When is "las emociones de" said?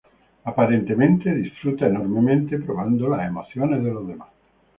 3.07-3.91